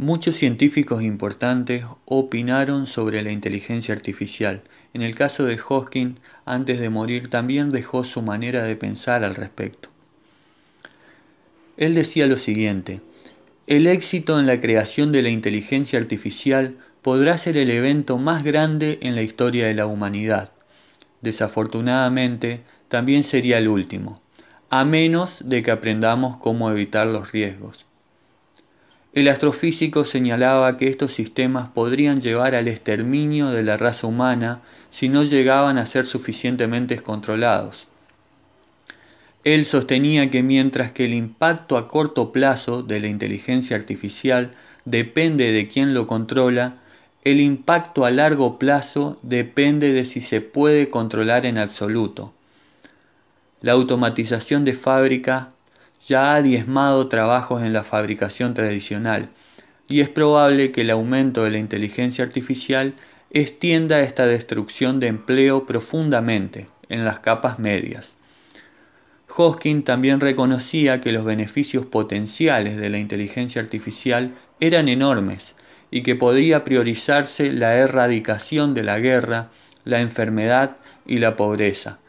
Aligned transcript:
Muchos 0.00 0.36
científicos 0.36 1.02
importantes 1.02 1.84
opinaron 2.06 2.86
sobre 2.86 3.20
la 3.20 3.32
inteligencia 3.32 3.92
artificial. 3.94 4.62
En 4.94 5.02
el 5.02 5.14
caso 5.14 5.44
de 5.44 5.60
Hoskin, 5.60 6.18
antes 6.46 6.80
de 6.80 6.88
morir, 6.88 7.28
también 7.28 7.68
dejó 7.68 8.02
su 8.04 8.22
manera 8.22 8.62
de 8.62 8.76
pensar 8.76 9.24
al 9.24 9.34
respecto. 9.34 9.90
Él 11.76 11.94
decía 11.94 12.26
lo 12.28 12.38
siguiente, 12.38 13.02
el 13.66 13.86
éxito 13.86 14.40
en 14.40 14.46
la 14.46 14.58
creación 14.62 15.12
de 15.12 15.20
la 15.20 15.28
inteligencia 15.28 15.98
artificial 15.98 16.78
podrá 17.02 17.36
ser 17.36 17.58
el 17.58 17.70
evento 17.70 18.16
más 18.16 18.42
grande 18.42 19.00
en 19.02 19.14
la 19.14 19.20
historia 19.20 19.66
de 19.66 19.74
la 19.74 19.84
humanidad. 19.84 20.50
Desafortunadamente, 21.20 22.62
también 22.88 23.22
sería 23.22 23.58
el 23.58 23.68
último, 23.68 24.18
a 24.70 24.86
menos 24.86 25.42
de 25.44 25.62
que 25.62 25.70
aprendamos 25.70 26.38
cómo 26.38 26.70
evitar 26.70 27.06
los 27.06 27.32
riesgos. 27.32 27.84
El 29.12 29.26
astrofísico 29.26 30.04
señalaba 30.04 30.76
que 30.76 30.88
estos 30.88 31.12
sistemas 31.12 31.68
podrían 31.70 32.20
llevar 32.20 32.54
al 32.54 32.68
exterminio 32.68 33.50
de 33.50 33.64
la 33.64 33.76
raza 33.76 34.06
humana 34.06 34.60
si 34.90 35.08
no 35.08 35.24
llegaban 35.24 35.78
a 35.78 35.86
ser 35.86 36.06
suficientemente 36.06 36.96
controlados. 37.00 37.88
Él 39.42 39.64
sostenía 39.64 40.30
que 40.30 40.44
mientras 40.44 40.92
que 40.92 41.06
el 41.06 41.14
impacto 41.14 41.76
a 41.76 41.88
corto 41.88 42.30
plazo 42.30 42.84
de 42.84 43.00
la 43.00 43.08
inteligencia 43.08 43.76
artificial 43.76 44.52
depende 44.84 45.50
de 45.50 45.66
quién 45.66 45.92
lo 45.92 46.06
controla, 46.06 46.76
el 47.24 47.40
impacto 47.40 48.04
a 48.04 48.10
largo 48.12 48.58
plazo 48.58 49.18
depende 49.22 49.92
de 49.92 50.04
si 50.04 50.20
se 50.20 50.40
puede 50.40 50.88
controlar 50.88 51.46
en 51.46 51.58
absoluto. 51.58 52.32
La 53.60 53.72
automatización 53.72 54.64
de 54.64 54.74
fábrica 54.74 55.50
ya 56.06 56.34
ha 56.34 56.42
diezmado 56.42 57.08
trabajos 57.08 57.62
en 57.62 57.72
la 57.72 57.84
fabricación 57.84 58.54
tradicional 58.54 59.28
y 59.88 60.00
es 60.00 60.08
probable 60.08 60.72
que 60.72 60.82
el 60.82 60.90
aumento 60.90 61.44
de 61.44 61.50
la 61.50 61.58
inteligencia 61.58 62.24
artificial 62.24 62.94
extienda 63.30 64.00
esta 64.00 64.26
destrucción 64.26 64.98
de 65.00 65.08
empleo 65.08 65.66
profundamente 65.66 66.68
en 66.88 67.04
las 67.04 67.20
capas 67.20 67.58
medias. 67.58 68.16
Hoskin 69.36 69.84
también 69.84 70.20
reconocía 70.20 71.00
que 71.00 71.12
los 71.12 71.24
beneficios 71.24 71.86
potenciales 71.86 72.76
de 72.76 72.90
la 72.90 72.98
inteligencia 72.98 73.62
artificial 73.62 74.34
eran 74.58 74.88
enormes 74.88 75.56
y 75.90 76.02
que 76.02 76.16
podría 76.16 76.64
priorizarse 76.64 77.52
la 77.52 77.76
erradicación 77.76 78.74
de 78.74 78.84
la 78.84 78.98
guerra, 78.98 79.50
la 79.84 80.00
enfermedad 80.00 80.76
y 81.06 81.18
la 81.18 81.36
pobreza, 81.36 81.99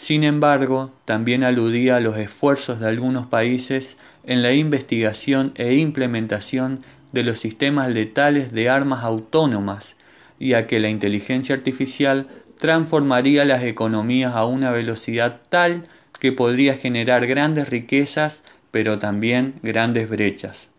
sin 0.00 0.24
embargo, 0.24 0.94
también 1.04 1.44
aludía 1.44 1.96
a 1.96 2.00
los 2.00 2.16
esfuerzos 2.16 2.80
de 2.80 2.88
algunos 2.88 3.26
países 3.26 3.98
en 4.24 4.40
la 4.40 4.54
investigación 4.54 5.52
e 5.56 5.74
implementación 5.74 6.80
de 7.12 7.22
los 7.22 7.38
sistemas 7.38 7.90
letales 7.90 8.50
de 8.50 8.70
armas 8.70 9.04
autónomas 9.04 9.96
y 10.38 10.54
a 10.54 10.66
que 10.66 10.80
la 10.80 10.88
inteligencia 10.88 11.54
artificial 11.54 12.28
transformaría 12.58 13.44
las 13.44 13.62
economías 13.62 14.34
a 14.34 14.46
una 14.46 14.70
velocidad 14.70 15.42
tal 15.50 15.86
que 16.18 16.32
podría 16.32 16.78
generar 16.78 17.26
grandes 17.26 17.68
riquezas 17.68 18.42
pero 18.70 18.98
también 18.98 19.56
grandes 19.62 20.08
brechas. 20.08 20.70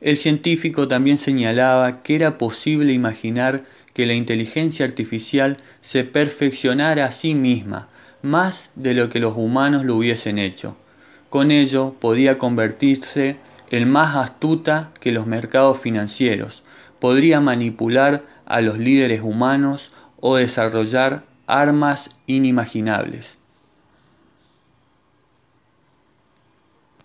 El 0.00 0.18
científico 0.18 0.86
también 0.86 1.18
señalaba 1.18 2.04
que 2.04 2.14
era 2.14 2.38
posible 2.38 2.92
imaginar 2.92 3.64
que 3.96 4.04
la 4.04 4.12
inteligencia 4.12 4.84
artificial 4.84 5.56
se 5.80 6.04
perfeccionara 6.04 7.06
a 7.06 7.12
sí 7.12 7.34
misma, 7.34 7.88
más 8.20 8.68
de 8.74 8.92
lo 8.92 9.08
que 9.08 9.20
los 9.20 9.38
humanos 9.38 9.86
lo 9.86 9.96
hubiesen 9.96 10.38
hecho. 10.38 10.76
Con 11.30 11.50
ello 11.50 11.94
podía 11.98 12.36
convertirse 12.36 13.38
en 13.70 13.90
más 13.90 14.14
astuta 14.14 14.90
que 15.00 15.12
los 15.12 15.26
mercados 15.26 15.80
financieros, 15.80 16.62
podría 16.98 17.40
manipular 17.40 18.26
a 18.44 18.60
los 18.60 18.76
líderes 18.76 19.22
humanos 19.22 19.92
o 20.20 20.36
desarrollar 20.36 21.24
armas 21.46 22.20
inimaginables. 22.26 23.38